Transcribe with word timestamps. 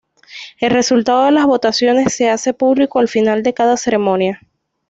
El 0.59 0.71
resultado 0.71 1.25
de 1.25 1.31
las 1.31 1.45
votaciones 1.45 2.11
se 2.15 2.27
hace 2.31 2.55
público 2.55 2.97
al 2.97 3.07
final 3.07 3.43
de 3.43 3.53
cada 3.53 3.77
ceremonia. 3.77 4.41